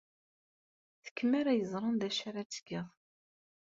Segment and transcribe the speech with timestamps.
[1.05, 2.87] D kemm ara yeẓren d acu ara tgeḍ.